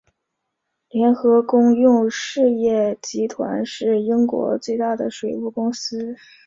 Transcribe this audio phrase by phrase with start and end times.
[0.89, 6.15] 联合公用事业集团是英国最大的水务公司。